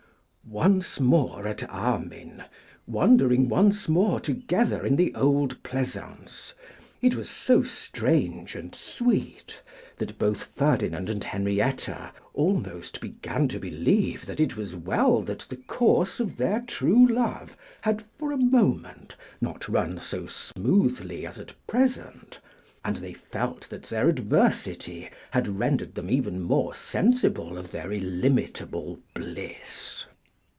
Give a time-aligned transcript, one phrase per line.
[0.43, 2.43] Once more at Armine;
[2.85, 6.53] wandering once more together in the old pleasaunce;
[7.01, 9.61] it was so strange and sweet,
[9.97, 15.55] that both Ferdinand and Henrietta almost began to believe that it was well that the
[15.55, 21.53] course of their true love had for a moment not run so smoothly as at
[21.65, 22.41] present,
[22.83, 28.99] and they felt that their adversity had rendered them even more sensible of their illimitable
[29.13, 30.05] bliss.